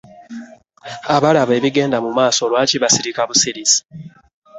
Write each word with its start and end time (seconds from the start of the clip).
Abalaba 1.15 1.51
ebigenda 1.59 1.97
mu 2.05 2.11
maaso 2.17 2.41
lwaki 2.51 2.75
basirika 2.83 3.21
busirisi? 3.29 3.79